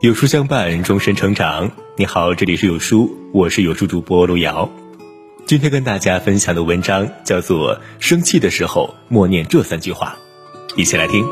[0.00, 1.70] 有书相伴，终身成长。
[1.96, 4.70] 你好，这里是有书，我是有书主播路遥。
[5.44, 10.16] 今天跟大家分享的文章叫做《生气的时候默念这三句话》，
[10.80, 11.26] 一起来听。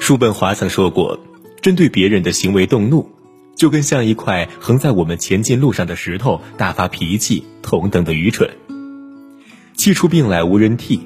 [0.00, 1.18] 叔本华曾说过
[1.60, 3.10] ：“针对别人的行为动怒，
[3.56, 8.48] 就跟像一块横在我们前进路上的石头大发脾气同等的愚蠢。
[9.74, 11.00] 气出病来无人替，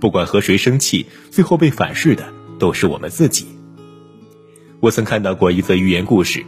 [0.00, 3.46] 不管和谁生气，最后被反噬的都是我们自己。”
[4.80, 6.44] 我曾看到过一则寓言故事：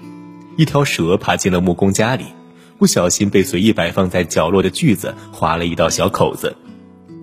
[0.57, 2.25] 一条蛇爬进了木工家里，
[2.79, 6.57] 不小心被随意摆放在角落的锯子划了一道小口子。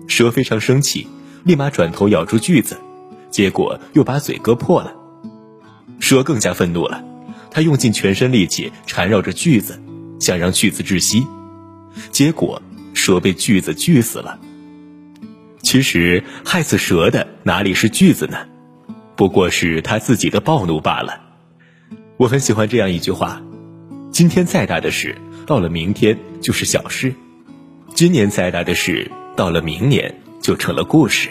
[0.06, 1.06] 蛇非常生气，
[1.44, 2.76] 立马转头咬住锯子，
[3.28, 4.94] 结果又把嘴割破了。
[5.98, 7.04] 蛇更加愤怒了，
[7.50, 9.80] 它用尽全身力气缠绕着锯子，
[10.20, 11.26] 想让锯子窒息，
[12.12, 12.62] 结果
[12.94, 14.38] 蛇被锯子锯死了。
[15.70, 18.38] 其实害死蛇的哪里是锯子呢？
[19.14, 21.20] 不过是他自己的暴怒罢了。
[22.16, 23.40] 我很喜欢这样一句话：
[24.10, 27.12] 今天再大的事，到了明天就是小事；
[27.94, 31.28] 今年再大的事，到了明年就成了故事。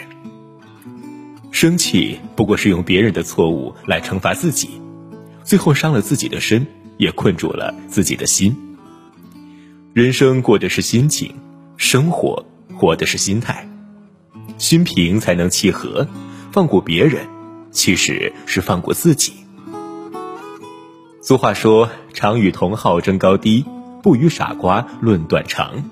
[1.50, 4.70] 生气不过是用别人的错误来惩罚自己，
[5.44, 8.56] 最后伤了自己的身，也困住了自己的心。
[9.92, 11.34] 人生过的是心情，
[11.76, 13.66] 生活活的是心态。
[14.60, 16.06] 心平才能气和，
[16.52, 17.26] 放过别人。
[17.72, 19.32] 其实是放过自己。
[21.22, 23.64] 俗话说：“常与同好争高低，
[24.02, 25.84] 不与傻瓜论短长。”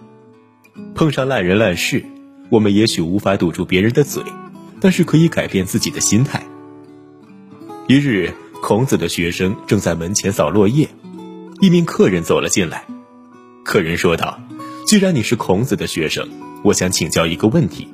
[0.94, 2.05] 碰上烂人烂事，
[2.50, 4.22] 我们也许无法堵住别人的嘴，
[4.80, 6.44] 但是可以改变自己的心态。
[7.86, 10.88] 一日，孔子的学生正在门前扫落叶，
[11.60, 12.84] 一名客人走了进来。
[13.64, 14.41] 客人说道
[14.84, 16.28] ：“既然你是孔子的学生，
[16.64, 17.88] 我想请教一个问题：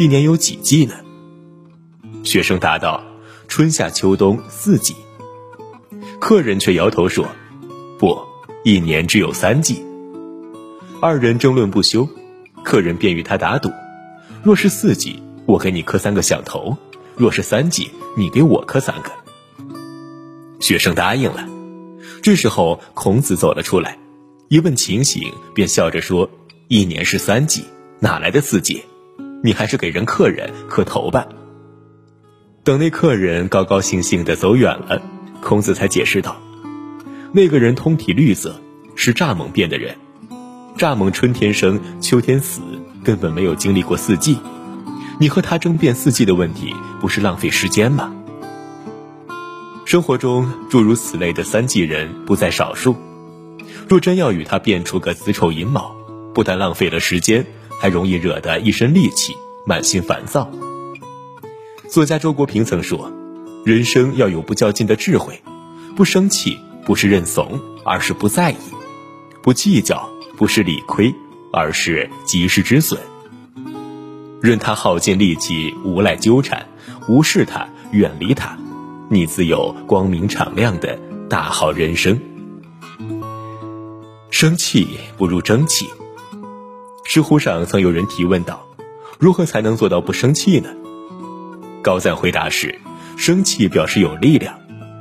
[0.00, 0.94] 一年有几季呢？”
[2.24, 3.04] 学生答道。
[3.48, 4.94] 春夏秋冬四季，
[6.20, 7.28] 客人却摇头说
[7.98, 8.16] ：“不，
[8.64, 9.84] 一年只有三季。”
[11.02, 12.08] 二人争论不休，
[12.62, 13.68] 客人便与他打赌
[14.42, 16.76] ：“若是四季，我给你磕三个响头；
[17.16, 19.10] 若是三季，你给我磕三个。”
[20.60, 21.46] 学生答应了。
[22.22, 23.98] 这时候，孔子走了出来，
[24.48, 26.30] 一问情形，便笑着说
[26.68, 27.64] ：“一年是三季，
[27.98, 28.84] 哪来的四季？
[29.42, 31.26] 你还是给人客人磕头吧。”
[32.62, 35.02] 等那客人高高兴兴的走远了，
[35.42, 36.36] 孔子才解释道
[37.32, 38.60] ：“那个人通体绿色，
[38.94, 39.96] 是蚱蜢变的人。
[40.76, 42.60] 蚱蜢春天生，秋天死，
[43.02, 44.38] 根本没有经历过四季。
[45.18, 48.14] 你和他争辩四季的问题，不是浪费时间吗？”
[49.86, 52.94] 生活中诸如此类的三季人不在少数。
[53.88, 55.96] 若真要与他辩出个子丑寅卯，
[56.32, 57.44] 不但浪费了时间，
[57.80, 60.50] 还容易惹得一身戾气，满心烦躁。
[61.88, 63.10] 作家周国平曾说
[63.64, 65.40] ：“人生要有不较劲的智慧，
[65.96, 68.56] 不生气不是认怂，而是不在意；
[69.42, 71.14] 不计较不是理亏，
[71.54, 73.00] 而是及时止损。
[74.42, 76.68] 任他耗尽力气，无赖纠缠，
[77.08, 78.58] 无视他，远离他，
[79.08, 82.20] 你自有光明敞亮的大好人生。
[84.30, 84.86] 生气
[85.16, 85.88] 不如争气。”
[87.10, 88.64] 知乎上曾有人提问道
[89.18, 90.70] ：“如何才能做到不生气呢？”
[91.82, 92.78] 高赞回答是：
[93.16, 94.56] 生气表示有力量，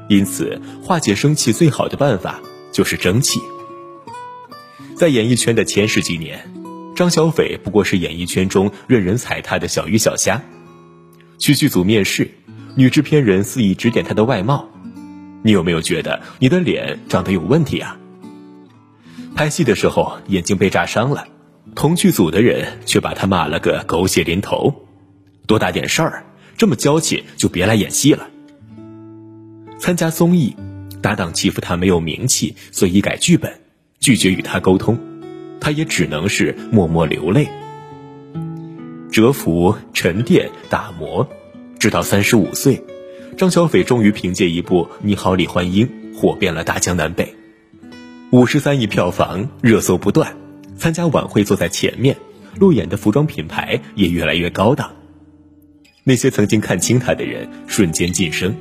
[0.07, 3.39] 因此化解生气最好的办法就是争气。
[4.95, 6.51] 在演艺圈的前十几年，
[6.95, 10.41] 张小斐不过是演艺圈中任人踩踏的小鱼小虾。
[11.37, 12.31] 去剧组面试，
[12.73, 14.67] 女制片人肆意指点他的外貌，
[15.43, 17.99] 你有没有觉得你的脸长得有问题啊？
[19.35, 21.27] 拍戏的时候眼睛被炸伤了，
[21.79, 24.85] 同剧组的人却把他骂了个狗血淋头，
[25.47, 26.25] 多大点事儿？
[26.57, 28.27] 这么娇气就别来演戏了。
[29.77, 30.57] 参加综艺，
[31.01, 33.61] 搭档欺负他没有名气，所以改剧本，
[34.01, 34.99] 拒绝与他沟通，
[35.61, 37.47] 他也只能是默默流泪。
[39.09, 41.25] 蛰伏、沉淀、打磨，
[41.79, 42.83] 直到三十五岁，
[43.37, 47.33] 张小斐终于凭借一部《你好，李焕英》火遍了大江南北，
[48.31, 50.35] 五十三亿票房，热搜不断。
[50.79, 52.15] 参加晚会坐在前面，
[52.57, 54.95] 路演的服装品牌也越来越高档。
[56.05, 58.55] 那些曾经看轻他的人瞬间晋升，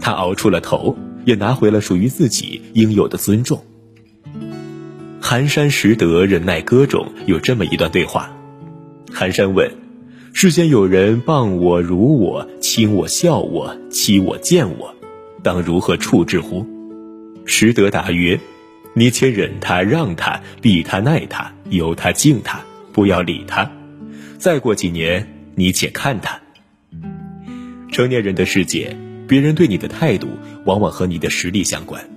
[0.00, 3.64] 他熬出了头，也拿回了属于自己应有的尊重。
[5.20, 8.36] 寒山拾得忍耐歌中有这么一段对话：
[9.12, 9.70] 寒山问，
[10.32, 14.92] 世间有人谤我、辱我、亲我、笑我、欺我、贱我，
[15.44, 16.66] 当如何处置乎？
[17.44, 18.40] 拾得答曰：
[18.98, 22.60] 你且忍他、让他、避他、耐他、由他、敬他，
[22.92, 23.70] 不要理他。
[24.38, 25.34] 再过几年。
[25.54, 26.40] 你且看他。
[27.90, 28.96] 成年人的世界，
[29.26, 30.28] 别人对你的态度，
[30.64, 32.08] 往往和你的实力相关。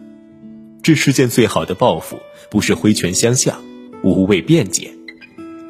[0.83, 2.19] 这世间最好的报复，
[2.51, 3.59] 不是挥拳相向、
[4.03, 4.91] 无谓辩解，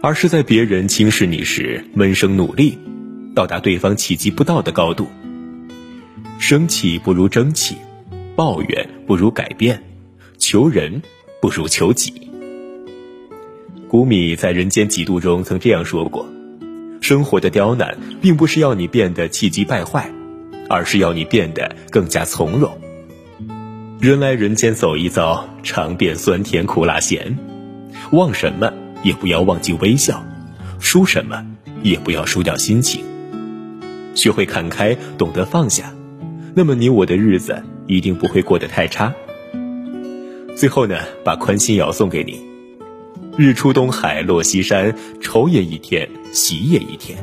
[0.01, 2.77] 而是在别人轻视你时，闷声努力，
[3.33, 5.07] 到达对方企及不到的高度。
[6.39, 7.77] 生气不如争气，
[8.35, 9.81] 抱怨不如改变，
[10.51, 11.01] 求人
[11.41, 12.29] 不如求己。
[13.87, 16.27] 古米在《人间几度》中曾这样说过。
[16.99, 20.11] 生活的刁难，并不是要你变得气急败坏，
[20.67, 22.77] 而是要你变得更加从容。
[24.01, 27.37] 人来人间走一遭，尝遍酸甜苦辣咸，
[28.11, 28.73] 忘什么
[29.03, 30.21] 也不要忘记微笑，
[30.81, 31.45] 输什么
[31.81, 33.05] 也不要输掉心情。
[34.15, 35.93] 学会看开，懂得放下，
[36.53, 39.13] 那么你我的日子一定不会过得太差。
[40.61, 42.39] 最后呢，把宽心谣送给你。
[43.35, 47.17] 日出东海落西山，愁也一天，喜也一天。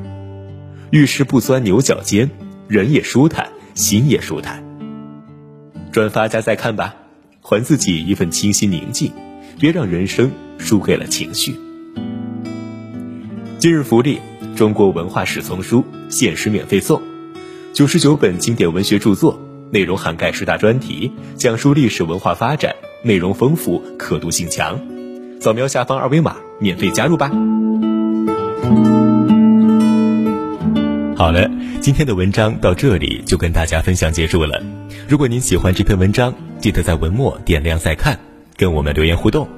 [0.91, 2.29] 遇事不钻牛角尖，
[2.67, 4.61] 人也舒坦，心也舒坦。
[5.93, 6.97] 转发加再看吧，
[7.41, 9.13] 还自己一份清新宁静，
[9.61, 11.55] 别让人生输给了情绪。
[13.61, 14.19] 今日福利：
[14.57, 17.01] 中国文化史丛书限时免费送，
[17.73, 19.41] 九十九本经典文学著作，
[19.71, 22.75] 内容涵盖十大专题，讲述历史文化发展，
[23.09, 24.79] 内容丰富，可读性强。
[25.41, 27.31] 扫描下方二维码，免费加入吧。
[31.17, 31.51] 好了，
[31.81, 34.63] 今天的文章到这里就跟大家分享结束了。
[35.09, 38.21] 如果您喜欢这篇文章，记得在文末点亮再看，
[38.59, 39.49] 跟我们留言互动。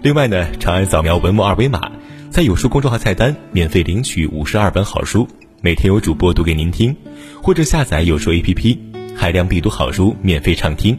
[0.00, 1.92] 另外呢，长按扫描文末二维码，
[2.30, 5.28] 在有书公众号菜单免费领取五十二本好书，
[5.60, 6.96] 每天有主播读给您听，
[7.42, 8.78] 或者下载有书 APP，
[9.14, 10.98] 海量必读好书免费畅听，